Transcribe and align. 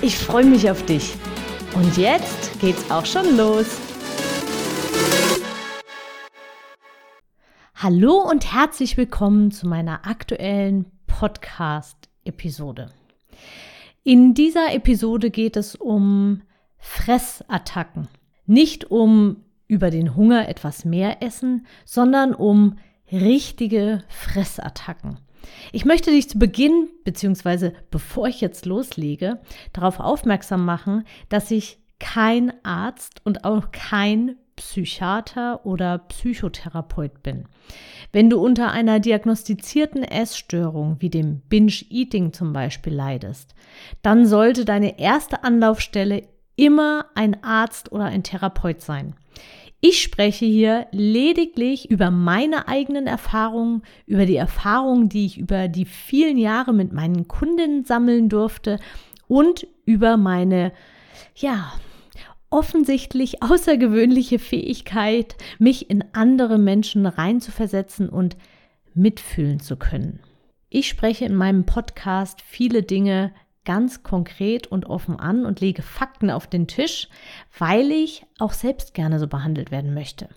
Ich 0.00 0.16
freue 0.16 0.44
mich 0.44 0.70
auf 0.70 0.86
dich. 0.86 1.16
Und 1.74 1.96
jetzt 1.96 2.60
geht's 2.60 2.88
auch 2.88 3.04
schon 3.04 3.36
los. 3.36 3.66
Hallo 7.74 8.18
und 8.30 8.52
herzlich 8.54 8.96
willkommen 8.96 9.50
zu 9.50 9.66
meiner 9.66 10.06
aktuellen 10.06 10.86
Podcast-Episode. 11.08 12.92
In 14.04 14.34
dieser 14.34 14.72
Episode 14.72 15.30
geht 15.30 15.56
es 15.56 15.74
um 15.74 16.42
Fressattacken. 16.78 18.06
Nicht 18.46 18.92
um 18.92 19.38
über 19.66 19.90
den 19.90 20.14
Hunger 20.14 20.48
etwas 20.48 20.84
mehr 20.84 21.24
essen, 21.24 21.66
sondern 21.84 22.34
um 22.34 22.78
richtige 23.10 24.04
Fressattacken. 24.08 25.18
Ich 25.72 25.84
möchte 25.84 26.10
dich 26.10 26.28
zu 26.28 26.38
Beginn, 26.38 26.88
beziehungsweise 27.04 27.72
bevor 27.90 28.28
ich 28.28 28.40
jetzt 28.40 28.66
loslege, 28.66 29.40
darauf 29.72 30.00
aufmerksam 30.00 30.64
machen, 30.64 31.04
dass 31.28 31.50
ich 31.50 31.78
kein 31.98 32.52
Arzt 32.64 33.20
und 33.24 33.44
auch 33.44 33.72
kein 33.72 34.36
Psychiater 34.56 35.64
oder 35.64 35.98
Psychotherapeut 35.98 37.22
bin. 37.22 37.46
Wenn 38.12 38.28
du 38.28 38.40
unter 38.40 38.72
einer 38.72 38.98
diagnostizierten 38.98 40.02
Essstörung 40.02 40.96
wie 41.00 41.10
dem 41.10 41.40
Binge-Eating 41.48 42.32
zum 42.32 42.52
Beispiel 42.52 42.92
leidest, 42.92 43.54
dann 44.02 44.26
sollte 44.26 44.64
deine 44.64 44.98
erste 44.98 45.44
Anlaufstelle 45.44 46.24
immer 46.56 47.06
ein 47.14 47.42
Arzt 47.44 47.92
oder 47.92 48.06
ein 48.06 48.24
Therapeut 48.24 48.80
sein. 48.80 49.14
Ich 49.80 50.02
spreche 50.02 50.44
hier 50.44 50.88
lediglich 50.90 51.88
über 51.88 52.10
meine 52.10 52.66
eigenen 52.66 53.06
Erfahrungen, 53.06 53.82
über 54.06 54.26
die 54.26 54.36
Erfahrungen, 54.36 55.08
die 55.08 55.26
ich 55.26 55.38
über 55.38 55.68
die 55.68 55.84
vielen 55.84 56.36
Jahre 56.36 56.72
mit 56.72 56.92
meinen 56.92 57.28
Kundinnen 57.28 57.84
sammeln 57.84 58.28
durfte 58.28 58.80
und 59.28 59.68
über 59.84 60.16
meine, 60.16 60.72
ja, 61.36 61.72
offensichtlich 62.50 63.42
außergewöhnliche 63.42 64.40
Fähigkeit, 64.40 65.36
mich 65.60 65.90
in 65.90 66.04
andere 66.12 66.58
Menschen 66.58 67.06
reinzuversetzen 67.06 68.08
und 68.08 68.36
mitfühlen 68.94 69.60
zu 69.60 69.76
können. 69.76 70.18
Ich 70.70 70.88
spreche 70.88 71.24
in 71.24 71.36
meinem 71.36 71.66
Podcast 71.66 72.42
viele 72.42 72.82
Dinge 72.82 73.32
ganz 73.68 74.02
konkret 74.02 74.66
und 74.66 74.86
offen 74.86 75.20
an 75.20 75.44
und 75.44 75.60
lege 75.60 75.82
Fakten 75.82 76.30
auf 76.30 76.46
den 76.46 76.68
Tisch, 76.68 77.10
weil 77.58 77.90
ich 77.90 78.24
auch 78.38 78.54
selbst 78.54 78.94
gerne 78.94 79.18
so 79.18 79.26
behandelt 79.26 79.70
werden 79.70 79.92
möchte. 79.92 80.30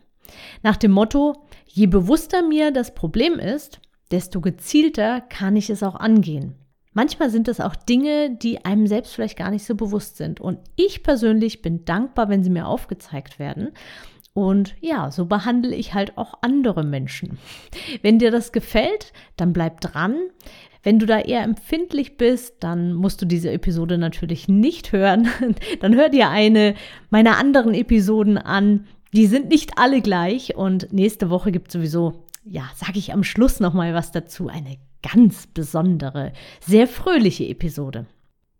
Nach 0.63 0.75
dem 0.75 0.91
Motto, 0.91 1.37
je 1.65 1.87
bewusster 1.87 2.45
mir 2.45 2.71
das 2.71 2.93
Problem 2.93 3.39
ist, 3.39 3.79
desto 4.11 4.41
gezielter 4.41 5.21
kann 5.21 5.55
ich 5.55 5.69
es 5.69 5.81
auch 5.81 5.95
angehen. 5.95 6.55
Manchmal 6.91 7.29
sind 7.29 7.47
es 7.47 7.61
auch 7.61 7.77
Dinge, 7.77 8.35
die 8.35 8.65
einem 8.65 8.85
selbst 8.85 9.13
vielleicht 9.13 9.37
gar 9.37 9.49
nicht 9.49 9.63
so 9.63 9.75
bewusst 9.75 10.17
sind. 10.17 10.41
Und 10.41 10.59
ich 10.75 11.01
persönlich 11.01 11.61
bin 11.61 11.85
dankbar, 11.85 12.27
wenn 12.27 12.43
sie 12.43 12.49
mir 12.49 12.67
aufgezeigt 12.67 13.39
werden. 13.39 13.69
Und 14.33 14.75
ja, 14.81 15.09
so 15.09 15.25
behandle 15.25 15.73
ich 15.73 15.93
halt 15.93 16.17
auch 16.17 16.33
andere 16.41 16.83
Menschen. 16.83 17.37
Wenn 18.01 18.19
dir 18.19 18.29
das 18.29 18.51
gefällt, 18.51 19.13
dann 19.37 19.53
bleib 19.53 19.79
dran. 19.79 20.17
Wenn 20.83 20.97
du 20.97 21.05
da 21.05 21.19
eher 21.19 21.43
empfindlich 21.43 22.17
bist, 22.17 22.55
dann 22.59 22.93
musst 22.93 23.21
du 23.21 23.25
diese 23.25 23.51
Episode 23.51 23.97
natürlich 23.97 24.47
nicht 24.47 24.91
hören. 24.91 25.29
Dann 25.79 25.95
hör 25.95 26.09
dir 26.09 26.29
eine 26.29 26.73
meiner 27.09 27.37
anderen 27.37 27.73
Episoden 27.75 28.37
an. 28.37 28.87
Die 29.13 29.27
sind 29.27 29.49
nicht 29.49 29.77
alle 29.77 30.01
gleich 30.01 30.55
und 30.55 30.91
nächste 30.91 31.29
Woche 31.29 31.51
gibt 31.51 31.71
sowieso, 31.71 32.25
ja, 32.45 32.63
sage 32.75 32.97
ich 32.97 33.13
am 33.13 33.23
Schluss 33.23 33.59
noch 33.59 33.73
mal 33.73 33.93
was 33.93 34.11
dazu, 34.11 34.47
eine 34.47 34.77
ganz 35.03 35.47
besondere, 35.47 36.31
sehr 36.61 36.87
fröhliche 36.87 37.45
Episode. 37.45 38.05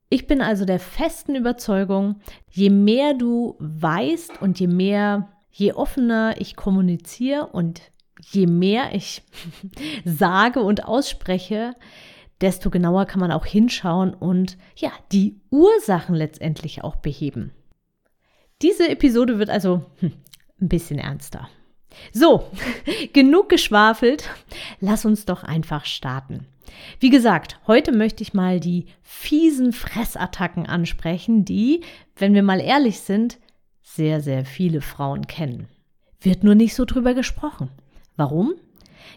Ich 0.09 0.27
bin 0.27 0.41
also 0.41 0.65
der 0.65 0.79
festen 0.79 1.35
Überzeugung, 1.35 2.19
je 2.49 2.69
mehr 2.69 3.13
du 3.13 3.55
weißt 3.59 4.41
und 4.41 4.59
je 4.59 4.67
mehr, 4.67 5.29
je 5.51 5.73
offener 5.73 6.35
ich 6.37 6.57
kommuniziere 6.57 7.47
und 7.47 7.81
je 8.19 8.45
mehr 8.45 8.93
ich 8.93 9.23
sage 10.05 10.59
und 10.61 10.85
ausspreche, 10.85 11.75
desto 12.41 12.69
genauer 12.69 13.05
kann 13.05 13.19
man 13.19 13.31
auch 13.31 13.45
hinschauen 13.45 14.13
und 14.13 14.57
ja, 14.75 14.91
die 15.11 15.39
Ursachen 15.49 16.15
letztendlich 16.15 16.83
auch 16.83 16.95
beheben. 16.97 17.51
Diese 18.61 18.89
Episode 18.89 19.39
wird 19.39 19.49
also 19.49 19.85
hm, 19.99 20.13
ein 20.59 20.69
bisschen 20.69 20.99
ernster. 20.99 21.49
So, 22.13 22.49
genug 23.13 23.49
geschwafelt. 23.49 24.29
Lass 24.79 25.05
uns 25.05 25.25
doch 25.25 25.43
einfach 25.43 25.85
starten. 25.85 26.47
Wie 26.99 27.09
gesagt, 27.09 27.59
heute 27.67 27.91
möchte 27.91 28.23
ich 28.23 28.33
mal 28.33 28.59
die 28.59 28.85
fiesen 29.01 29.73
Fressattacken 29.73 30.65
ansprechen, 30.65 31.43
die, 31.43 31.81
wenn 32.15 32.33
wir 32.33 32.43
mal 32.43 32.61
ehrlich 32.61 32.99
sind, 32.99 33.39
sehr, 33.81 34.21
sehr 34.21 34.45
viele 34.45 34.81
Frauen 34.81 35.27
kennen. 35.27 35.67
Wird 36.21 36.43
nur 36.43 36.55
nicht 36.55 36.75
so 36.75 36.85
drüber 36.85 37.13
gesprochen. 37.13 37.69
Warum? 38.15 38.53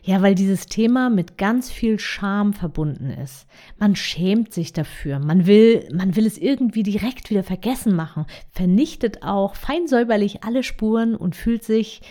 Ja, 0.02 0.22
weil 0.22 0.34
dieses 0.34 0.66
Thema 0.66 1.10
mit 1.10 1.38
ganz 1.38 1.70
viel 1.70 1.98
Scham 1.98 2.52
verbunden 2.52 3.10
ist. 3.10 3.46
Man 3.78 3.96
schämt 3.96 4.52
sich 4.52 4.72
dafür. 4.72 5.18
Man 5.18 5.46
will, 5.46 5.88
man 5.92 6.16
will 6.16 6.26
es 6.26 6.38
irgendwie 6.38 6.82
direkt 6.82 7.30
wieder 7.30 7.42
vergessen 7.42 7.94
machen, 7.96 8.26
vernichtet 8.50 9.22
auch 9.22 9.54
feinsäuberlich 9.54 10.44
alle 10.44 10.62
Spuren 10.62 11.16
und 11.16 11.36
fühlt 11.36 11.64
sich 11.64 12.02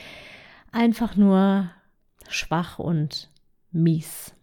einfach 0.71 1.15
nur 1.15 1.69
schwach 2.27 2.79
und 2.79 3.29
mies. 3.71 4.33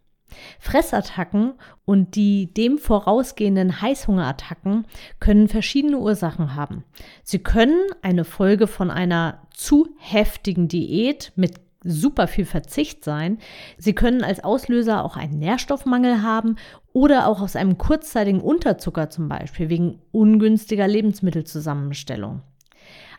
Fressattacken 0.59 1.55
und 1.85 2.15
die 2.15 2.53
dem 2.55 2.79
vorausgehenden 2.79 3.81
Heißhungerattacken 3.81 4.87
können 5.19 5.49
verschiedene 5.49 5.99
Ursachen 5.99 6.55
haben. 6.55 6.85
Sie 7.23 7.41
können 7.41 7.81
eine 8.03 8.25
Folge 8.25 8.67
von 8.67 8.91
einer 8.91 9.43
zu 9.53 9.89
heftigen 9.99 10.69
Diät 10.69 11.33
mit 11.37 11.55
super 11.83 12.27
viel 12.27 12.45
Verzicht 12.45 13.05
sein. 13.05 13.39
Sie 13.79 13.95
können 13.95 14.23
als 14.23 14.45
Auslöser 14.45 15.05
auch 15.05 15.17
einen 15.17 15.39
Nährstoffmangel 15.39 16.23
haben 16.23 16.57
oder 16.93 17.27
auch 17.27 17.41
aus 17.41 17.57
einem 17.57 17.79
kurzzeitigen 17.79 18.41
Unterzucker 18.41 19.11
zum 19.11 19.29
Beispiel 19.29 19.69
wegen 19.69 20.01
ungünstiger 20.13 20.87
Lebensmittelzusammenstellung. 20.87 22.43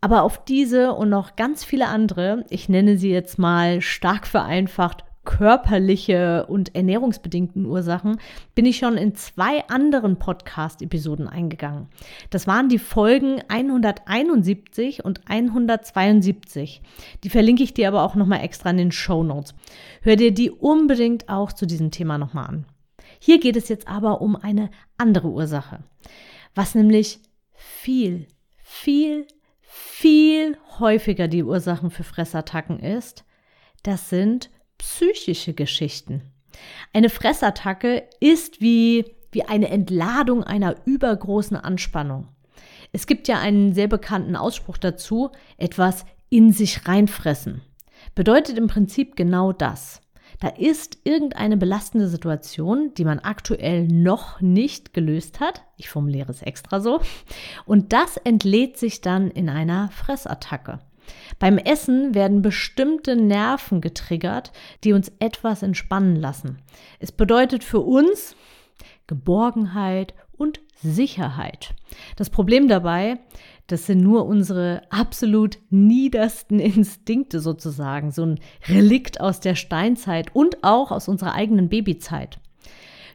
Aber 0.02 0.24
auf 0.24 0.44
diese 0.44 0.94
und 0.94 1.10
noch 1.10 1.36
ganz 1.36 1.64
viele 1.64 1.88
andere, 1.88 2.46
ich 2.50 2.70
nenne 2.70 2.98
sie 2.98 3.12
jetzt 3.12 3.38
mal 3.38 3.82
stark 3.82 4.26
vereinfacht, 4.26 5.06
körperliche 5.24 6.48
und 6.48 6.76
ernährungsbedingten 6.76 7.66
Ursachen 7.66 8.18
bin 8.56 8.66
ich 8.66 8.78
schon 8.78 8.98
in 8.98 9.14
zwei 9.16 9.68
anderen 9.68 10.18
Podcast-Episoden 10.18 11.28
eingegangen. 11.28 11.90
Das 12.32 12.48
waren 12.48 12.70
die 12.70 12.80
Folgen 12.80 13.42
171 13.48 15.06
und 15.06 15.22
172. 15.28 16.82
Die 17.24 17.30
verlinke 17.30 17.64
ich 17.64 17.74
dir 17.74 17.88
aber 17.88 18.04
auch 18.04 18.16
nochmal 18.16 18.44
extra 18.44 18.72
in 18.72 18.78
den 18.78 18.92
Show 18.92 19.24
Notes. 19.24 19.54
Hör 20.02 20.16
dir 20.16 20.34
die 20.34 20.50
unbedingt 20.50 21.30
auch 21.30 21.54
zu 21.54 21.68
diesem 21.68 21.92
Thema 21.92 22.18
nochmal 22.18 22.48
an. 22.48 22.66
Hier 23.20 23.40
geht 23.40 23.56
es 23.56 23.70
jetzt 23.70 23.88
aber 23.88 24.22
um 24.22 24.36
eine 24.36 24.72
andere 24.98 25.28
Ursache, 25.28 25.84
was 26.56 26.74
nämlich 26.74 27.20
viel, 27.54 28.28
viel, 28.64 29.28
viel 29.62 30.58
häufiger 30.80 31.28
die 31.28 31.44
Ursachen 31.44 31.92
für 31.92 32.04
Fressattacken 32.04 32.80
ist. 32.80 33.24
Das 33.84 34.10
sind 34.10 34.50
psychische 34.82 35.54
Geschichten. 35.54 36.24
Eine 36.92 37.10
Fressattacke 37.10 38.04
ist 38.20 38.62
wie, 38.62 39.06
wie 39.32 39.44
eine 39.44 39.70
Entladung 39.70 40.44
einer 40.44 40.76
übergroßen 40.86 41.56
Anspannung. 41.56 42.28
Es 42.92 43.06
gibt 43.06 43.28
ja 43.28 43.40
einen 43.40 43.74
sehr 43.74 43.88
bekannten 43.88 44.36
Ausspruch 44.36 44.80
dazu, 44.80 45.30
etwas 45.58 46.04
in 46.30 46.52
sich 46.52 46.88
reinfressen. 46.88 47.62
Bedeutet 48.16 48.58
im 48.58 48.68
Prinzip 48.68 49.16
genau 49.16 49.54
das. 49.54 50.02
Da 50.40 50.48
ist 50.48 50.98
irgendeine 51.04 51.58
belastende 51.58 52.08
Situation, 52.08 52.92
die 52.98 53.06
man 53.06 53.20
aktuell 53.20 53.88
noch 53.88 54.42
nicht 54.42 54.96
gelöst 54.96 55.40
hat. 55.40 55.62
Ich 55.78 55.90
formuliere 55.90 56.32
es 56.32 56.42
extra 56.42 56.80
so. 56.80 57.02
Und 57.66 57.94
das 57.94 58.18
entlädt 58.18 58.78
sich 58.78 59.02
dann 59.02 59.30
in 59.30 59.48
einer 59.48 59.90
Fressattacke. 59.90 60.80
Beim 61.42 61.58
Essen 61.58 62.14
werden 62.14 62.44
bestimmte 62.44 63.16
Nerven 63.16 63.82
getriggert, 63.82 64.52
die 64.84 64.94
uns 64.94 65.12
etwas 65.18 65.64
entspannen 65.64 66.16
lassen. 66.16 66.60
Es 67.00 67.12
bedeutet 67.12 67.64
für 67.64 67.80
uns 67.80 68.36
Geborgenheit 69.08 70.14
und 70.38 70.60
Sicherheit. 70.76 71.74
Das 72.16 72.30
Problem 72.30 72.68
dabei, 72.68 73.18
das 73.66 73.88
sind 73.88 74.02
nur 74.02 74.28
unsere 74.28 74.84
absolut 74.92 75.58
niedersten 75.72 76.60
Instinkte 76.60 77.40
sozusagen, 77.40 78.12
so 78.12 78.24
ein 78.24 78.40
Relikt 78.68 79.20
aus 79.20 79.40
der 79.40 79.56
Steinzeit 79.56 80.36
und 80.36 80.64
auch 80.64 80.92
aus 80.92 81.08
unserer 81.08 81.34
eigenen 81.34 81.70
Babyzeit. 81.70 82.40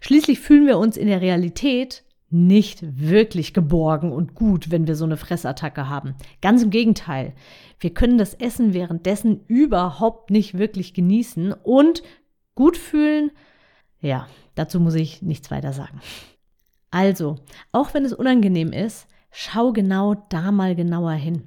Schließlich 0.00 0.40
fühlen 0.40 0.66
wir 0.66 0.78
uns 0.78 0.96
in 0.96 1.06
der 1.06 1.20
Realität 1.20 2.02
nicht 2.28 2.80
wirklich 2.98 3.54
geborgen 3.54 4.10
und 4.10 4.34
gut, 4.34 4.70
wenn 4.70 4.88
wir 4.88 4.96
so 4.96 5.04
eine 5.04 5.16
Fressattacke 5.16 5.88
haben. 5.88 6.16
Ganz 6.42 6.62
im 6.62 6.70
Gegenteil. 6.70 7.34
Wir 7.78 7.92
können 7.92 8.18
das 8.18 8.34
Essen 8.34 8.72
währenddessen 8.72 9.44
überhaupt 9.46 10.30
nicht 10.30 10.56
wirklich 10.56 10.94
genießen 10.94 11.52
und 11.52 12.02
gut 12.54 12.76
fühlen. 12.76 13.30
Ja, 14.00 14.28
dazu 14.54 14.80
muss 14.80 14.94
ich 14.94 15.22
nichts 15.22 15.50
weiter 15.50 15.72
sagen. 15.72 16.00
Also, 16.90 17.36
auch 17.72 17.92
wenn 17.92 18.04
es 18.04 18.12
unangenehm 18.12 18.72
ist, 18.72 19.06
schau 19.30 19.72
genau 19.72 20.14
da 20.30 20.52
mal 20.52 20.74
genauer 20.74 21.12
hin. 21.12 21.42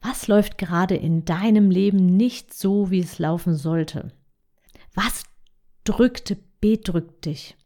Was 0.00 0.28
läuft 0.28 0.56
gerade 0.56 0.96
in 0.96 1.26
deinem 1.26 1.70
Leben 1.70 2.16
nicht 2.16 2.54
so, 2.54 2.90
wie 2.90 3.00
es 3.00 3.18
laufen 3.18 3.54
sollte? 3.54 4.12
Was 4.94 5.24
drückt, 5.84 6.36
bedrückt 6.60 7.26
dich? 7.26 7.56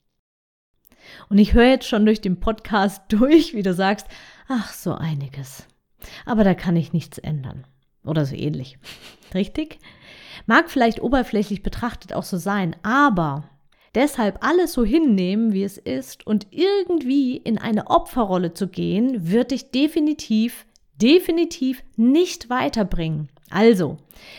Und 1.28 1.38
ich 1.38 1.54
höre 1.54 1.68
jetzt 1.68 1.86
schon 1.86 2.06
durch 2.06 2.20
den 2.20 2.40
Podcast 2.40 3.02
durch, 3.08 3.54
wie 3.54 3.62
du 3.62 3.72
sagst, 3.72 4.08
ach, 4.48 4.72
so 4.72 4.94
einiges. 4.94 5.66
Aber 6.26 6.42
da 6.42 6.54
kann 6.54 6.76
ich 6.76 6.92
nichts 6.92 7.18
ändern. 7.18 7.66
Oder 8.04 8.26
so 8.26 8.34
ähnlich. 8.34 8.78
Richtig? 9.34 9.78
Mag 10.46 10.70
vielleicht 10.70 11.00
oberflächlich 11.00 11.62
betrachtet 11.62 12.12
auch 12.12 12.22
so 12.22 12.36
sein, 12.36 12.76
aber 12.82 13.44
deshalb 13.94 14.44
alles 14.44 14.72
so 14.72 14.84
hinnehmen, 14.84 15.52
wie 15.52 15.64
es 15.64 15.78
ist 15.78 16.26
und 16.26 16.48
irgendwie 16.50 17.36
in 17.36 17.58
eine 17.58 17.88
Opferrolle 17.88 18.52
zu 18.52 18.68
gehen, 18.68 19.30
wird 19.30 19.52
dich 19.52 19.70
definitiv, 19.70 20.66
definitiv 21.00 21.82
nicht 21.96 22.50
weiterbringen. 22.50 23.28
Also, 23.50 23.96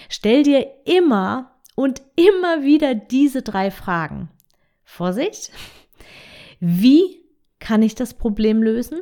stell 0.09 0.43
dir 0.43 0.67
immer 0.85 1.51
und 1.75 2.01
immer 2.15 2.63
wieder 2.63 2.93
diese 2.95 3.41
drei 3.41 3.71
Fragen. 3.71 4.29
Vorsicht! 4.83 5.51
Wie 6.59 7.21
kann 7.59 7.81
ich 7.81 7.95
das 7.95 8.13
Problem 8.13 8.61
lösen? 8.63 9.01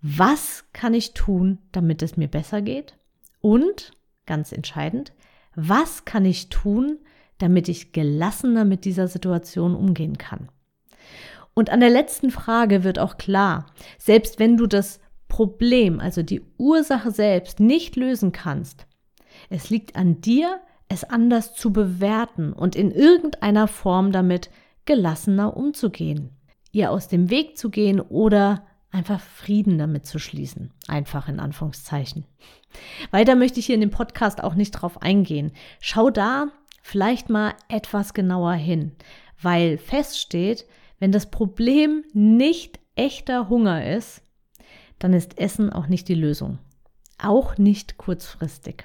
Was 0.00 0.64
kann 0.72 0.94
ich 0.94 1.14
tun, 1.14 1.58
damit 1.72 2.02
es 2.02 2.16
mir 2.16 2.28
besser 2.28 2.62
geht? 2.62 2.97
Und, 3.48 3.92
ganz 4.26 4.52
entscheidend, 4.52 5.14
was 5.54 6.04
kann 6.04 6.26
ich 6.26 6.50
tun, 6.50 6.98
damit 7.38 7.70
ich 7.70 7.92
gelassener 7.92 8.66
mit 8.66 8.84
dieser 8.84 9.08
Situation 9.08 9.74
umgehen 9.74 10.18
kann? 10.18 10.50
Und 11.54 11.70
an 11.70 11.80
der 11.80 11.88
letzten 11.88 12.30
Frage 12.30 12.84
wird 12.84 12.98
auch 12.98 13.16
klar, 13.16 13.64
selbst 13.96 14.38
wenn 14.38 14.58
du 14.58 14.66
das 14.66 15.00
Problem, 15.28 15.98
also 15.98 16.22
die 16.22 16.42
Ursache 16.58 17.10
selbst, 17.10 17.58
nicht 17.58 17.96
lösen 17.96 18.32
kannst, 18.32 18.86
es 19.48 19.70
liegt 19.70 19.96
an 19.96 20.20
dir, 20.20 20.60
es 20.88 21.04
anders 21.04 21.54
zu 21.54 21.72
bewerten 21.72 22.52
und 22.52 22.76
in 22.76 22.90
irgendeiner 22.90 23.66
Form 23.66 24.12
damit 24.12 24.50
gelassener 24.84 25.56
umzugehen 25.56 26.38
ihr 26.72 26.90
aus 26.90 27.08
dem 27.08 27.30
Weg 27.30 27.56
zu 27.56 27.70
gehen 27.70 28.00
oder 28.00 28.66
einfach 28.90 29.20
Frieden 29.20 29.78
damit 29.78 30.06
zu 30.06 30.18
schließen. 30.18 30.72
Einfach 30.86 31.28
in 31.28 31.40
Anführungszeichen. 31.40 32.24
Weiter 33.10 33.34
möchte 33.34 33.60
ich 33.60 33.66
hier 33.66 33.74
in 33.74 33.80
dem 33.80 33.90
Podcast 33.90 34.42
auch 34.42 34.54
nicht 34.54 34.72
drauf 34.72 35.02
eingehen. 35.02 35.52
Schau 35.80 36.10
da 36.10 36.48
vielleicht 36.82 37.28
mal 37.28 37.54
etwas 37.68 38.14
genauer 38.14 38.54
hin, 38.54 38.92
weil 39.40 39.78
feststeht, 39.78 40.66
wenn 40.98 41.12
das 41.12 41.30
Problem 41.30 42.04
nicht 42.12 42.80
echter 42.96 43.48
Hunger 43.48 43.86
ist, 43.94 44.22
dann 44.98 45.12
ist 45.12 45.38
Essen 45.38 45.72
auch 45.72 45.86
nicht 45.86 46.08
die 46.08 46.14
Lösung. 46.14 46.58
Auch 47.18 47.58
nicht 47.58 47.98
kurzfristig. 47.98 48.84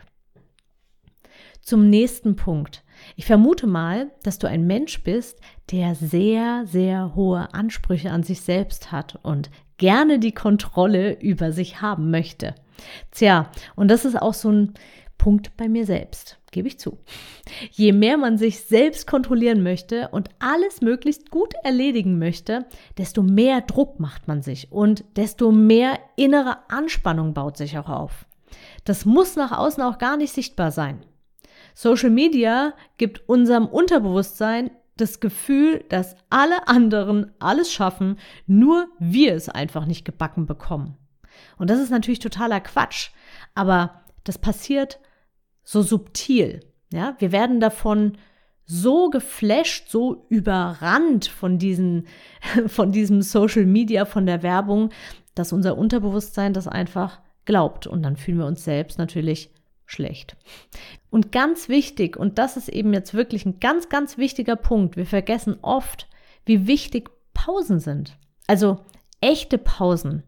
Zum 1.62 1.90
nächsten 1.90 2.36
Punkt. 2.36 2.84
Ich 3.16 3.26
vermute 3.26 3.68
mal, 3.68 4.12
dass 4.24 4.38
du 4.38 4.48
ein 4.48 4.68
Mensch 4.68 5.04
bist, 5.04 5.40
der 5.72 5.96
sehr, 5.96 6.66
sehr 6.66 7.16
hohe 7.16 7.54
Ansprüche 7.54 8.12
an 8.12 8.24
sich 8.24 8.42
selbst 8.42 8.92
hat 8.92 9.18
und 9.24 9.50
gerne 9.84 10.18
die 10.18 10.32
Kontrolle 10.32 11.20
über 11.20 11.52
sich 11.52 11.82
haben 11.82 12.10
möchte. 12.10 12.56
Tja, 13.12 13.52
und 13.76 13.92
das 13.92 14.06
ist 14.06 14.16
auch 14.16 14.34
so 14.34 14.50
ein 14.50 14.76
Punkt 15.18 15.58
bei 15.58 15.68
mir 15.68 15.86
selbst, 15.86 16.38
gebe 16.52 16.70
ich 16.70 16.80
zu. 16.80 17.00
Je 17.70 17.92
mehr 17.92 18.16
man 18.16 18.38
sich 18.38 18.62
selbst 18.62 19.08
kontrollieren 19.08 19.62
möchte 19.62 20.08
und 20.08 20.30
alles 20.40 20.80
möglichst 20.80 21.32
gut 21.32 21.54
erledigen 21.66 22.18
möchte, 22.18 22.66
desto 22.98 23.24
mehr 23.24 23.60
Druck 23.60 24.00
macht 24.00 24.26
man 24.26 24.42
sich 24.42 24.72
und 24.72 25.04
desto 25.18 25.52
mehr 25.52 26.00
innere 26.16 26.60
Anspannung 26.70 27.34
baut 27.34 27.58
sich 27.58 27.78
auch 27.78 27.90
auf. 27.90 28.26
Das 28.86 29.04
muss 29.04 29.36
nach 29.36 29.52
außen 29.52 29.84
auch 29.84 29.98
gar 29.98 30.16
nicht 30.16 30.32
sichtbar 30.32 30.72
sein. 30.72 31.04
Social 31.74 32.10
Media 32.10 32.74
gibt 32.96 33.28
unserem 33.28 33.66
Unterbewusstsein 33.66 34.72
das 34.98 35.19
Gefühl, 35.19 35.84
dass 35.90 36.16
alle 36.30 36.68
anderen 36.68 37.31
alles 37.40 37.72
schaffen, 37.72 38.18
nur 38.45 38.88
wir 39.00 39.34
es 39.34 39.50
einfach 39.50 39.86
nicht 39.86 40.06
gebacken 40.06 40.45
bekommen. 40.45 40.98
Und 41.57 41.69
das 41.69 41.80
ist 41.80 41.90
natürlich 41.90 42.19
totaler 42.19 42.60
Quatsch, 42.60 43.10
aber 43.56 44.04
das 44.24 44.38
passiert 44.38 45.00
so 45.63 45.81
subtil. 45.81 46.60
Ja, 46.92 47.16
wir 47.19 47.31
werden 47.31 47.60
davon 47.60 48.18
so 48.66 49.10
geflasht, 49.10 49.90
so 49.90 50.25
überrannt 50.30 51.25
von 51.25 51.57
diesen, 51.57 52.07
von 52.68 52.92
diesem 52.92 53.22
Social 53.22 53.66
Media, 53.66 54.06
von 54.06 54.25
der 54.25 54.44
Werbung, 54.44 54.92
dass 55.36 55.54
unser 55.54 55.78
Unterbewusstsein 55.78 56.54
das 56.54 56.68
einfach 56.68 57.19
glaubt. 57.46 57.88
Und 57.88 58.04
dann 58.04 58.16
fühlen 58.16 58.38
wir 58.38 58.46
uns 58.46 58.63
selbst 58.63 58.98
natürlich 58.98 59.53
schlecht. 59.94 60.36
Und 61.10 61.31
ganz 61.31 61.69
wichtig, 61.69 62.18
und 62.18 62.38
das 62.38 62.57
ist 62.57 62.68
eben 62.68 62.94
jetzt 62.94 63.13
wirklich 63.13 63.45
ein 63.45 63.60
ganz, 63.60 63.88
ganz 63.88 64.18
wichtiger 64.18 64.56
Punkt, 64.56 64.98
wir 64.98 65.06
vergessen 65.06 65.57
oft, 65.62 66.07
wie 66.45 66.68
wichtig 66.68 67.10
Pausen 67.34 67.80
sind. 67.80 68.18
Also 68.48 68.80
echte 69.22 69.57
Pausen. 69.57 70.24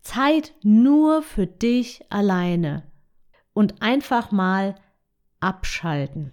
Zeit 0.00 0.54
nur 0.62 1.22
für 1.22 1.46
dich 1.46 2.00
alleine. 2.10 2.82
Und 3.52 3.82
einfach 3.82 4.32
mal 4.32 4.74
abschalten. 5.40 6.32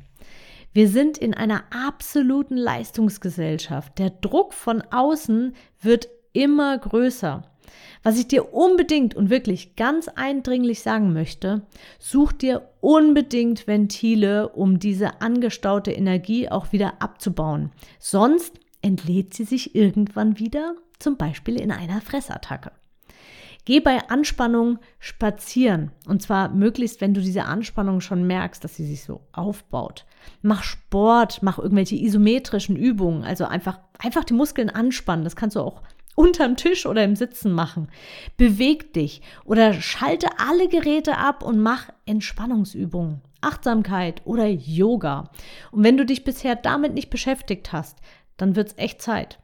Wir 0.71 0.87
sind 0.87 1.17
in 1.17 1.33
einer 1.33 1.63
absoluten 1.71 2.55
Leistungsgesellschaft. 2.55 3.97
Der 3.97 4.11
Druck 4.11 4.53
von 4.53 4.81
außen 4.81 5.55
wird 5.81 6.07
immer 6.33 6.77
größer. 6.77 7.49
Was 8.03 8.19
ich 8.19 8.27
dir 8.27 8.53
unbedingt 8.53 9.15
und 9.15 9.29
wirklich 9.29 9.75
ganz 9.75 10.07
eindringlich 10.07 10.81
sagen 10.81 11.13
möchte, 11.13 11.63
such 11.99 12.31
dir 12.31 12.69
unbedingt 12.81 13.67
Ventile, 13.67 14.49
um 14.49 14.79
diese 14.79 15.21
angestaute 15.21 15.91
Energie 15.91 16.49
auch 16.49 16.71
wieder 16.71 17.01
abzubauen. 17.01 17.71
Sonst 17.99 18.59
entlädt 18.81 19.33
sie 19.33 19.43
sich 19.43 19.75
irgendwann 19.75 20.39
wieder, 20.39 20.75
zum 20.99 21.17
Beispiel 21.17 21.59
in 21.59 21.71
einer 21.71 22.01
Fressattacke. 22.01 22.71
Geh 23.67 23.81
bei 23.81 24.07
Anspannung 24.07 24.79
spazieren. 24.97 25.91
Und 26.07 26.21
zwar 26.21 26.47
möglichst, 26.47 27.01
wenn 27.01 27.13
du 27.13 27.19
diese 27.19 27.43
Anspannung 27.43 27.99
schon 27.99 28.25
merkst, 28.25 28.63
dass 28.63 28.77
sie 28.77 28.85
sich 28.85 29.03
so 29.03 29.27
aufbaut. 29.33 30.05
Mach 30.41 30.63
Sport, 30.63 31.43
mach 31.43 31.59
irgendwelche 31.59 31.97
isometrischen 31.97 32.77
Übungen. 32.77 33.25
Also 33.25 33.43
einfach, 33.43 33.81
einfach 33.99 34.23
die 34.23 34.35
Muskeln 34.35 34.69
anspannen. 34.69 35.25
Das 35.25 35.35
kannst 35.35 35.57
du 35.57 35.59
auch 35.59 35.81
unterm 36.17 36.57
Tisch 36.57 36.87
oder 36.87 37.03
im 37.03 37.15
Sitzen 37.15 37.53
machen. 37.53 37.89
Beweg 38.37 38.91
dich 38.93 39.21
oder 39.45 39.71
schalte 39.73 40.27
alle 40.39 40.67
Geräte 40.67 41.15
ab 41.15 41.43
und 41.43 41.59
mach 41.59 41.89
Entspannungsübungen, 42.07 43.21
Achtsamkeit 43.39 44.23
oder 44.25 44.47
Yoga. 44.47 45.29
Und 45.71 45.83
wenn 45.83 45.95
du 45.95 46.05
dich 46.05 46.23
bisher 46.23 46.55
damit 46.55 46.95
nicht 46.95 47.11
beschäftigt 47.11 47.71
hast, 47.71 47.99
dann 48.35 48.55
wird's 48.55 48.73
echt 48.77 48.99
Zeit. 48.99 49.37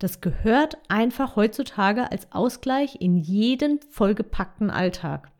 Das 0.00 0.20
gehört 0.20 0.78
einfach 0.88 1.36
heutzutage 1.36 2.10
als 2.10 2.32
Ausgleich 2.32 3.00
in 3.00 3.16
jeden 3.16 3.78
vollgepackten 3.90 4.68
Alltag. 4.68 5.30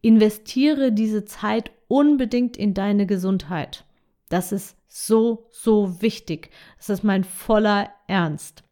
Investiere 0.00 0.90
diese 0.90 1.26
Zeit 1.26 1.70
unbedingt 1.86 2.56
in 2.56 2.72
deine 2.72 3.04
Gesundheit. 3.04 3.84
Das 4.30 4.52
ist 4.52 4.78
so, 4.88 5.48
so 5.50 6.00
wichtig. 6.00 6.48
Das 6.78 6.88
ist 6.88 7.04
mein 7.04 7.24
voller 7.24 7.90
Ernst. 8.06 8.64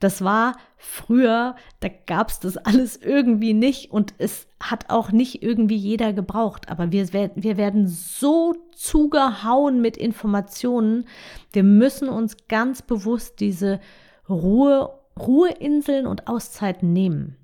Das 0.00 0.24
war 0.24 0.56
früher, 0.84 1.56
da 1.80 1.88
gab 2.06 2.28
es 2.28 2.40
das 2.40 2.56
alles 2.56 2.96
irgendwie 2.96 3.54
nicht 3.54 3.90
und 3.90 4.14
es 4.18 4.46
hat 4.60 4.90
auch 4.90 5.12
nicht 5.12 5.42
irgendwie 5.42 5.76
jeder 5.76 6.12
gebraucht. 6.12 6.68
Aber 6.68 6.92
wir, 6.92 7.12
wir 7.12 7.56
werden 7.56 7.88
so 7.88 8.54
zugehauen 8.74 9.80
mit 9.80 9.96
Informationen. 9.96 11.06
Wir 11.52 11.62
müssen 11.62 12.08
uns 12.08 12.36
ganz 12.48 12.82
bewusst 12.82 13.40
diese 13.40 13.80
Ruhe, 14.28 14.90
Ruheinseln 15.18 16.06
und 16.06 16.28
Auszeiten 16.28 16.92
nehmen. 16.92 17.36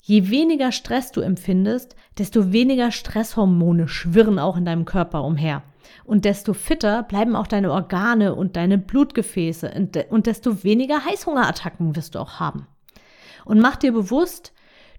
Je 0.00 0.30
weniger 0.30 0.72
Stress 0.72 1.12
du 1.12 1.20
empfindest, 1.20 1.94
desto 2.18 2.52
weniger 2.52 2.90
Stresshormone 2.90 3.86
schwirren 3.88 4.38
auch 4.38 4.56
in 4.56 4.64
deinem 4.64 4.84
Körper 4.84 5.24
umher. 5.24 5.62
Und 6.04 6.24
desto 6.24 6.54
fitter 6.54 7.02
bleiben 7.02 7.36
auch 7.36 7.46
deine 7.46 7.72
Organe 7.72 8.34
und 8.34 8.56
deine 8.56 8.78
Blutgefäße 8.78 9.72
und 10.08 10.26
desto 10.26 10.64
weniger 10.64 11.04
Heißhungerattacken 11.04 11.94
wirst 11.96 12.14
du 12.14 12.18
auch 12.18 12.40
haben. 12.40 12.66
Und 13.44 13.60
mach 13.60 13.76
dir 13.76 13.92
bewusst, 13.92 14.52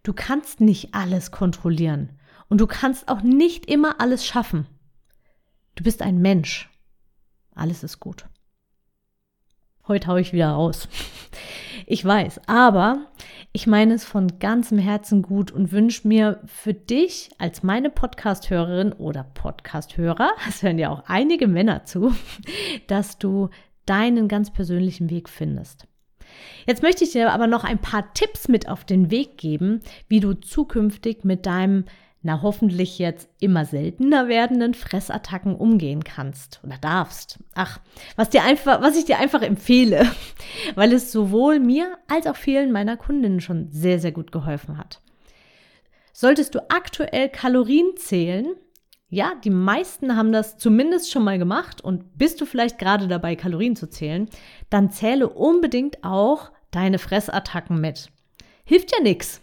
du 0.04 0.14
kannst 0.14 0.62
nicht 0.62 0.94
alles 0.94 1.32
kontrollieren 1.32 2.20
und 2.50 2.60
du 2.62 2.68
kannst 2.68 3.08
auch 3.08 3.22
nicht 3.22 3.66
immer 3.66 4.00
alles 4.00 4.26
schaffen. 4.26 4.68
Du 5.76 5.84
bist 5.84 6.02
ein 6.02 6.20
Mensch. 6.20 6.70
Alles 7.56 7.84
ist 7.84 8.00
gut. 8.00 8.26
Heute 9.88 10.08
haue 10.08 10.22
ich 10.22 10.34
wieder 10.34 10.52
raus. 10.52 10.88
Ich 11.92 12.06
weiß, 12.06 12.40
aber 12.48 13.08
ich 13.52 13.68
meine 13.68 13.96
es 13.96 14.06
von 14.06 14.40
ganzem 14.40 14.78
Herzen 14.78 15.22
gut 15.22 15.52
und 15.52 15.74
wünsche 15.74 16.08
mir 16.08 16.40
für 16.46 16.74
dich 16.74 17.32
als 17.38 17.64
meine 17.64 17.90
Podcast-Hörerin 17.90 18.94
oder 18.94 19.26
Podcast-Hörer, 19.26 20.32
es 20.48 20.64
hören 20.64 20.80
ja 20.80 20.90
auch 20.90 21.04
einige 21.08 21.50
Männer 21.50 21.84
zu, 21.84 22.16
dass 22.88 23.18
du 23.18 23.50
deinen 23.86 24.30
ganz 24.30 24.54
persönlichen 24.54 25.10
Weg 25.10 25.28
findest. 25.28 25.86
Jetzt 26.66 26.82
möchte 26.82 27.04
ich 27.04 27.12
dir 27.12 27.34
aber 27.34 27.48
noch 27.48 27.66
ein 27.66 27.80
paar 27.80 28.14
Tipps 28.14 28.48
mit 28.48 28.70
auf 28.70 28.86
den 28.86 29.12
Weg 29.12 29.38
geben, 29.38 29.82
wie 30.08 30.22
du 30.22 30.34
zukünftig 30.34 31.26
mit 31.26 31.46
deinem 31.46 31.84
na 32.24 32.42
hoffentlich 32.42 33.00
jetzt 33.00 33.30
immer 33.40 33.66
seltener 33.66 34.28
werdenden 34.28 34.74
Fressattacken 34.74 35.56
umgehen 35.56 36.04
kannst 36.04 36.62
oder 36.64 36.78
darfst. 36.78 37.40
Ach, 37.56 37.80
was 38.16 38.30
dir 38.30 38.44
einfach, 38.44 38.82
was 38.82 38.96
ich 38.98 39.06
dir 39.06 39.18
einfach 39.18 39.42
empfehle, 39.42 40.10
weil 40.76 40.94
es 40.94 41.12
sowohl 41.12 41.60
mir 41.60 41.98
als 42.08 42.28
auch 42.28 42.36
vielen 42.36 42.72
meiner 42.72 42.98
Kundinnen 42.98 43.42
schon 43.42 43.72
sehr 43.72 44.00
sehr 44.00 44.12
gut 44.12 44.32
geholfen 44.32 44.78
hat. 44.78 45.02
Solltest 46.14 46.54
du 46.54 46.60
aktuell 46.70 47.30
Kalorien 47.30 47.96
zählen, 47.96 48.48
ja, 49.10 49.34
die 49.44 49.50
meisten 49.50 50.16
haben 50.16 50.32
das 50.32 50.58
zumindest 50.58 51.12
schon 51.12 51.24
mal 51.24 51.38
gemacht 51.38 51.82
und 51.82 52.18
bist 52.18 52.40
du 52.40 52.46
vielleicht 52.46 52.78
gerade 52.80 53.08
dabei 53.08 53.36
Kalorien 53.36 53.76
zu 53.76 53.90
zählen, 53.90 54.30
dann 54.70 54.90
zähle 54.92 55.28
unbedingt 55.28 56.04
auch 56.04 56.52
deine 56.72 56.98
Fressattacken 56.98 57.82
mit. 57.82 58.10
Hilft 58.64 58.94
ja 58.94 59.04
nichts. 59.04 59.42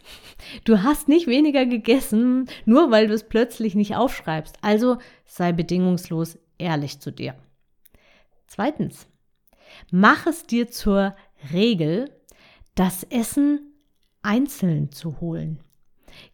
Du 0.65 0.83
hast 0.83 1.09
nicht 1.09 1.27
weniger 1.27 1.67
gegessen, 1.67 2.49
nur 2.65 2.91
weil 2.91 3.09
du 3.09 3.15
es 3.15 3.29
plötzlich 3.29 3.75
nicht 3.75 3.97
aufschreibst. 3.97 4.59
Also 4.63 4.99
sei 5.25 5.53
bedingungslos 5.53 6.39
ehrlich 6.59 7.01
zu 7.01 7.11
dir. 7.11 7.35
Zweitens, 8.47 9.07
mach 9.91 10.27
es 10.27 10.45
dir 10.45 10.71
zur 10.71 11.15
Regel, 11.53 12.11
das 12.75 13.05
Essen 13.05 13.73
einzeln 14.23 14.93
zu 14.93 15.21
holen. 15.21 15.61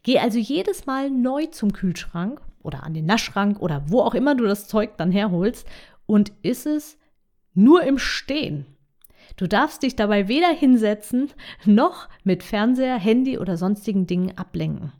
Geh 0.03 0.19
also 0.19 0.39
jedes 0.39 0.85
Mal 0.85 1.09
neu 1.09 1.47
zum 1.47 1.73
Kühlschrank 1.73 2.41
oder 2.63 2.83
an 2.83 2.93
den 2.93 3.05
Naschschrank 3.05 3.59
oder 3.61 3.83
wo 3.87 4.01
auch 4.01 4.15
immer 4.15 4.35
du 4.35 4.45
das 4.45 4.67
Zeug 4.67 4.97
dann 4.97 5.11
herholst 5.11 5.67
und 6.05 6.31
iss 6.41 6.65
es 6.65 6.97
nur 7.53 7.83
im 7.83 7.97
Stehen. 7.97 8.65
Du 9.37 9.47
darfst 9.47 9.83
dich 9.83 9.95
dabei 9.95 10.27
weder 10.27 10.49
hinsetzen 10.49 11.31
noch 11.65 12.07
mit 12.23 12.43
Fernseher, 12.43 12.97
Handy 12.97 13.37
oder 13.37 13.57
sonstigen 13.57 14.07
Dingen 14.07 14.37
ablenken. 14.37 14.91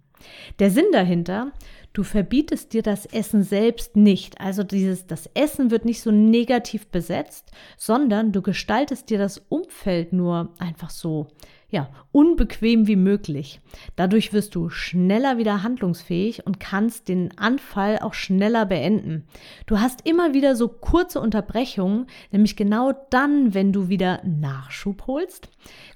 Der 0.60 0.72
Sinn 0.72 0.86
dahinter, 0.92 1.52
du 1.94 2.04
verbietest 2.04 2.74
dir 2.74 2.82
das 2.82 3.06
Essen 3.06 3.44
selbst 3.44 3.96
nicht. 3.96 4.40
Also 4.42 4.64
dieses, 4.64 5.08
das 5.08 5.30
Essen 5.34 5.72
wird 5.72 5.86
nicht 5.86 6.02
so 6.02 6.12
negativ 6.12 6.88
besetzt, 6.88 7.52
sondern 7.78 8.32
du 8.32 8.42
gestaltest 8.42 9.10
dir 9.10 9.18
das 9.18 9.38
Umfeld 9.50 10.14
nur 10.14 10.54
einfach 10.60 10.90
so 10.90 11.28
ja, 11.76 11.90
unbequem 12.14 12.88
wie 12.88 12.96
möglich. 12.96 13.60
Dadurch 13.98 14.32
wirst 14.32 14.56
du 14.56 14.70
schneller 14.70 15.38
wieder 15.38 15.62
handlungsfähig 15.62 16.46
und 16.46 16.62
kannst 16.62 17.10
den 17.10 17.38
Anfall 17.38 18.00
auch 18.00 18.14
schneller 18.14 18.66
beenden. 18.66 19.28
Du 19.66 19.82
hast 19.82 20.08
immer 20.08 20.34
wieder 20.34 20.56
so 20.56 20.70
kurze 20.70 21.20
Unterbrechungen, 21.20 22.08
nämlich 22.32 22.56
genau 22.56 22.94
dann, 23.10 23.54
wenn 23.54 23.74
du 23.74 23.90
wieder 23.90 24.22
Nachschub 24.24 25.06
holst. 25.06 25.50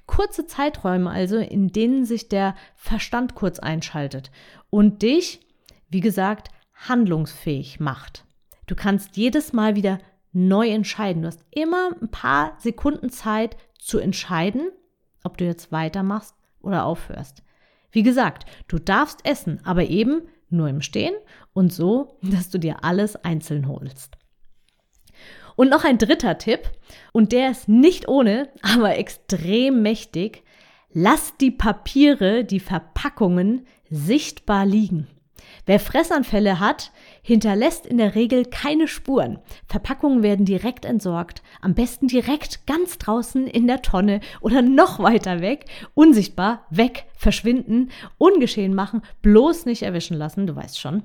Kurze 0.04 0.46
Zeiträume 0.46 1.08
also, 1.08 1.38
in 1.38 1.68
denen 1.68 2.04
sich 2.04 2.28
der 2.28 2.54
Verstand 2.76 3.34
kurz 3.34 3.58
einschaltet 3.58 4.30
und 4.68 5.00
dich, 5.00 5.40
wie 5.88 6.00
gesagt, 6.00 6.50
handlungsfähig 6.74 7.80
macht. 7.80 8.26
Du 8.66 8.74
kannst 8.74 9.16
jedes 9.16 9.54
Mal 9.54 9.76
wieder 9.76 9.98
neu 10.34 10.68
entscheiden. 10.68 11.22
Du 11.22 11.28
hast 11.28 11.42
immer 11.50 11.92
ein 12.02 12.10
paar 12.10 12.58
Sekunden 12.58 13.08
Zeit 13.08 13.56
zu 13.78 13.98
entscheiden 13.98 14.70
ob 15.24 15.36
du 15.36 15.44
jetzt 15.44 15.72
weitermachst 15.72 16.34
oder 16.60 16.84
aufhörst. 16.84 17.42
Wie 17.92 18.02
gesagt, 18.02 18.44
du 18.68 18.78
darfst 18.78 19.26
essen, 19.26 19.60
aber 19.64 19.84
eben 19.84 20.22
nur 20.48 20.68
im 20.68 20.80
Stehen 20.80 21.14
und 21.52 21.72
so, 21.72 22.18
dass 22.22 22.50
du 22.50 22.58
dir 22.58 22.84
alles 22.84 23.16
einzeln 23.16 23.68
holst. 23.68 24.16
Und 25.56 25.70
noch 25.70 25.84
ein 25.84 25.98
dritter 25.98 26.38
Tipp, 26.38 26.70
und 27.12 27.32
der 27.32 27.50
ist 27.50 27.68
nicht 27.68 28.08
ohne, 28.08 28.48
aber 28.62 28.96
extrem 28.96 29.82
mächtig. 29.82 30.42
Lass 30.92 31.36
die 31.36 31.50
Papiere, 31.50 32.44
die 32.44 32.60
Verpackungen 32.60 33.66
sichtbar 33.90 34.64
liegen. 34.64 35.06
Wer 35.70 35.78
Fressanfälle 35.78 36.58
hat, 36.58 36.90
hinterlässt 37.22 37.86
in 37.86 37.98
der 37.98 38.16
Regel 38.16 38.44
keine 38.44 38.88
Spuren. 38.88 39.38
Verpackungen 39.68 40.20
werden 40.20 40.44
direkt 40.44 40.84
entsorgt, 40.84 41.44
am 41.60 41.74
besten 41.74 42.08
direkt 42.08 42.66
ganz 42.66 42.98
draußen 42.98 43.46
in 43.46 43.68
der 43.68 43.80
Tonne 43.80 44.18
oder 44.40 44.62
noch 44.62 44.98
weiter 44.98 45.40
weg, 45.40 45.66
unsichtbar, 45.94 46.66
weg, 46.70 47.06
verschwinden, 47.14 47.90
ungeschehen 48.18 48.74
machen, 48.74 49.02
bloß 49.22 49.64
nicht 49.66 49.82
erwischen 49.82 50.16
lassen, 50.16 50.48
du 50.48 50.56
weißt 50.56 50.80
schon. 50.80 51.04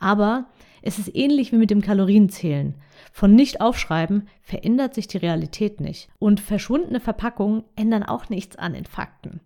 Aber 0.00 0.46
es 0.80 0.98
ist 0.98 1.14
ähnlich 1.14 1.52
wie 1.52 1.58
mit 1.58 1.70
dem 1.70 1.82
Kalorienzählen. 1.82 2.76
Von 3.12 3.34
nicht 3.34 3.60
aufschreiben 3.60 4.30
verändert 4.40 4.94
sich 4.94 5.08
die 5.08 5.18
Realität 5.18 5.82
nicht. 5.82 6.08
Und 6.18 6.40
verschwundene 6.40 7.00
Verpackungen 7.00 7.64
ändern 7.76 8.02
auch 8.02 8.30
nichts 8.30 8.56
an 8.56 8.72
den 8.72 8.86
Fakten. 8.86 9.40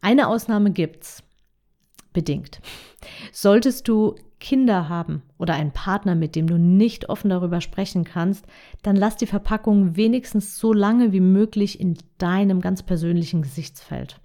Eine 0.00 0.28
Ausnahme 0.28 0.70
gibt's 0.70 1.22
bedingt. 2.12 2.60
Solltest 3.32 3.88
du 3.88 4.16
Kinder 4.38 4.88
haben 4.88 5.22
oder 5.38 5.54
einen 5.54 5.72
Partner, 5.72 6.14
mit 6.14 6.34
dem 6.34 6.48
du 6.48 6.58
nicht 6.58 7.08
offen 7.08 7.30
darüber 7.30 7.60
sprechen 7.60 8.04
kannst, 8.04 8.44
dann 8.82 8.96
lass 8.96 9.16
die 9.16 9.26
Verpackung 9.26 9.96
wenigstens 9.96 10.58
so 10.58 10.72
lange 10.72 11.12
wie 11.12 11.20
möglich 11.20 11.80
in 11.80 11.96
deinem 12.18 12.60
ganz 12.60 12.82
persönlichen 12.82 13.42
Gesichtsfeld. 13.42 14.20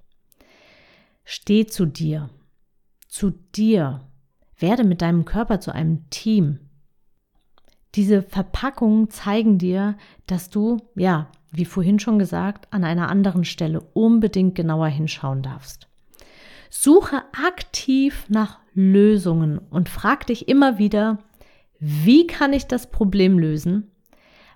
Steh 1.24 1.68
zu 1.68 1.86
dir, 1.86 2.30
zu 3.08 3.32
dir, 3.56 4.08
werde 4.58 4.84
mit 4.84 5.02
deinem 5.02 5.26
Körper 5.26 5.60
zu 5.60 5.72
einem 5.72 6.10
Team. 6.10 6.60
Diese 7.96 8.22
Verpackungen 8.22 9.10
zeigen 9.10 9.58
dir, 9.58 9.98
dass 10.26 10.50
du, 10.50 10.78
ja, 10.96 11.30
wie 11.52 11.66
vorhin 11.66 12.00
schon 12.00 12.20
gesagt, 12.20 12.74
an 12.74 12.84
einer 12.84 13.10
anderen 13.10 13.44
Stelle 13.44 13.82
unbedingt 13.94 14.56
genauer 14.56 14.88
hinschauen 14.88 15.42
darfst. 15.42 15.88
Suche 16.70 17.24
aktiv 17.38 18.26
nach 18.30 18.60
Lösungen 18.74 19.60
und 19.70 19.90
frag 19.90 20.28
dich 20.28 20.48
immer 20.48 20.78
wieder, 20.78 21.20
wie 21.80 22.28
kann 22.28 22.54
ich 22.54 22.68
das 22.68 22.90
Problem 22.90 23.38
lösen? 23.40 23.92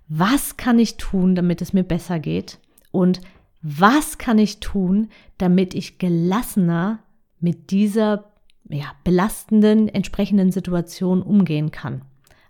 Was 0.08 0.58
kann 0.58 0.80
ich 0.80 0.98
tun, 0.98 1.36
damit 1.36 1.62
es 1.62 1.74
mir 1.74 1.84
besser 1.84 2.20
geht? 2.20 2.60
Und 2.92 3.22
was 3.62 4.18
kann 4.18 4.38
ich 4.38 4.60
tun, 4.60 5.10
damit 5.38 5.74
ich 5.74 6.00
gelassener 6.00 7.00
mit 7.40 7.72
dieser 7.72 8.32
ja, 8.70 8.94
belastenden 9.04 9.88
entsprechenden 9.88 10.52
Situation 10.52 11.22
umgehen 11.22 11.72
kann? 11.72 12.02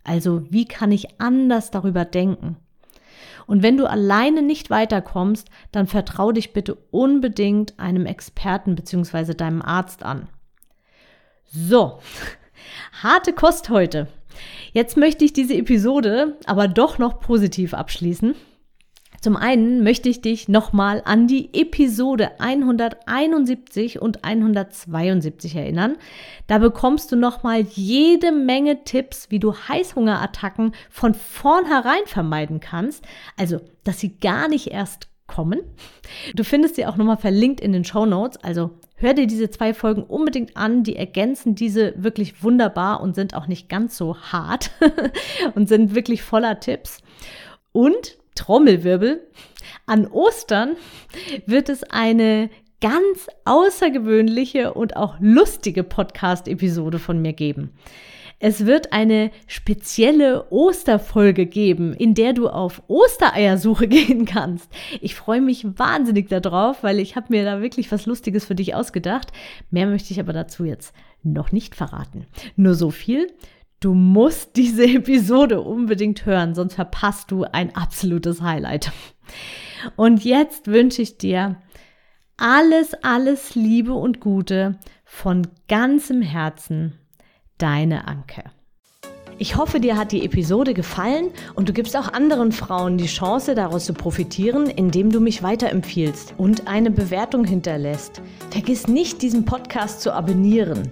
Also 0.04 0.44
wie 0.50 0.66
kann 0.66 0.92
ich 0.92 1.20
anders 1.22 1.72
darüber 1.72 2.06
denken? 2.06 2.58
Und 3.48 3.64
wenn 3.64 3.78
du 3.78 3.90
alleine 3.90 4.42
nicht 4.42 4.70
weiterkommst, 4.70 5.50
dann 5.72 5.88
vertrau 5.88 6.32
dich 6.32 6.54
bitte 6.54 6.76
unbedingt 6.92 7.80
einem 7.80 8.06
Experten 8.06 8.76
bzw. 8.76 9.34
deinem 9.34 9.62
Arzt 9.62 10.04
an. 10.04 10.28
So, 11.46 12.00
harte 13.04 13.34
Kost 13.34 13.70
heute. 13.70 14.08
Jetzt 14.72 14.98
möchte 14.98 15.26
ich 15.26 15.34
diese 15.34 15.56
Episode 15.56 16.38
aber 16.46 16.68
doch 16.68 16.98
noch 16.98 17.20
positiv 17.20 17.74
abschließen. 17.74 18.36
Zum 19.22 19.38
einen 19.38 19.84
möchte 19.84 20.10
ich 20.10 20.22
dich 20.22 20.48
nochmal 20.48 21.04
an 21.06 21.28
die 21.28 21.54
Episode 21.54 22.40
171 22.40 24.02
und 24.02 24.26
172 24.26 25.56
erinnern. 25.56 25.98
Da 26.48 26.58
bekommst 26.58 27.12
du 27.12 27.16
nochmal 27.16 27.62
jede 27.62 28.32
Menge 28.32 28.84
Tipps, 28.84 29.30
wie 29.30 29.38
du 29.38 29.54
Heißhungerattacken 29.54 30.74
von 30.90 31.14
vornherein 31.14 32.02
vermeiden 32.08 32.60
kannst. 32.60 33.06
Also, 33.38 33.62
dass 33.84 34.00
sie 34.00 34.18
gar 34.18 34.48
nicht 34.48 34.72
erst 34.72 35.08
kommen. 35.28 35.62
Du 36.34 36.44
findest 36.44 36.76
sie 36.76 36.88
auch 36.88 36.98
nochmal 36.98 37.18
verlinkt 37.18 37.62
in 37.62 37.74
den 37.74 37.86
Show 37.86 38.08
Notes. 38.08 38.44
Also 38.44 38.72
hör 38.96 39.14
dir 39.14 39.28
diese 39.28 39.52
zwei 39.52 39.76
Folgen 39.76 40.02
unbedingt 40.02 40.58
an. 40.58 40.84
Die 40.84 40.96
ergänzen 40.96 41.54
diese 41.54 41.94
wirklich 41.96 42.44
wunderbar 42.44 43.02
und 43.02 43.14
sind 43.14 43.36
auch 43.36 43.46
nicht 43.46 43.70
ganz 43.70 43.98
so 43.98 44.18
hart 44.18 44.72
und 45.56 45.70
sind 45.70 45.94
wirklich 45.94 46.24
voller 46.24 46.60
Tipps. 46.60 47.02
Und 47.72 48.18
Trommelwirbel. 48.36 49.28
An 49.86 50.08
Ostern 50.08 50.76
wird 51.46 51.70
es 51.70 51.84
eine 51.84 52.50
ganz 52.82 53.28
außergewöhnliche 53.46 54.74
und 54.74 54.96
auch 54.96 55.16
lustige 55.20 55.84
Podcast-Episode 55.84 57.00
von 57.00 57.22
mir 57.22 57.34
geben. 57.34 57.72
Es 58.44 58.66
wird 58.66 58.92
eine 58.92 59.30
spezielle 59.46 60.52
Osterfolge 60.52 61.46
geben, 61.46 61.94
in 61.94 62.16
der 62.16 62.34
du 62.34 62.50
auf 62.50 62.82
Ostereiersuche 62.88 63.88
gehen 63.90 64.26
kannst. 64.26 64.68
Ich 65.00 65.14
freue 65.14 65.42
mich 65.42 65.64
wahnsinnig 65.78 66.28
darauf, 66.28 66.82
weil 66.82 67.00
ich 67.00 67.16
habe 67.16 67.28
mir 67.30 67.46
da 67.46 67.62
wirklich 67.62 67.92
was 67.92 68.08
Lustiges 68.08 68.46
für 68.46 68.56
dich 68.56 68.74
ausgedacht. 68.74 69.28
Mehr 69.70 69.86
möchte 69.86 70.12
ich 70.12 70.20
aber 70.20 70.34
dazu 70.34 70.66
jetzt 70.66 70.96
noch 71.22 71.52
nicht 71.52 71.76
verraten. 71.76 72.26
Nur 72.56 72.74
so 72.74 72.90
viel. 72.90 73.28
Du 73.82 73.96
musst 73.96 74.56
diese 74.56 74.86
Episode 74.96 75.60
unbedingt 75.60 76.26
hören, 76.26 76.56
sonst 76.56 76.76
verpasst 76.76 77.32
du 77.32 77.44
ein 77.44 77.76
absolutes 77.76 78.42
Highlight. 78.42 78.94
Und 79.98 80.24
jetzt 80.24 80.68
wünsche 80.68 81.02
ich 81.02 81.18
dir 81.18 81.58
alles, 82.38 82.94
alles 83.02 83.56
Liebe 83.56 83.94
und 83.94 84.20
Gute 84.22 84.80
von 85.04 85.48
ganzem 85.68 86.22
Herzen 86.22 86.94
deine 87.58 88.08
Anke. 88.08 88.44
Ich 89.40 89.56
hoffe, 89.56 89.80
dir 89.80 89.98
hat 89.98 90.12
die 90.12 90.24
Episode 90.24 90.76
gefallen 90.76 91.32
und 91.56 91.68
du 91.68 91.74
gibst 91.74 91.98
auch 91.98 92.14
anderen 92.14 92.52
Frauen 92.52 93.00
die 93.00 93.08
Chance, 93.08 93.56
daraus 93.56 93.86
zu 93.86 93.94
profitieren, 93.94 94.68
indem 94.68 95.12
du 95.12 95.20
mich 95.20 95.42
weiterempfiehlst 95.42 96.36
und 96.38 96.68
eine 96.68 96.92
Bewertung 96.92 97.46
hinterlässt. 97.46 98.22
Vergiss 98.52 98.88
nicht, 98.88 99.24
diesen 99.24 99.46
Podcast 99.46 100.02
zu 100.02 100.14
abonnieren. 100.14 100.92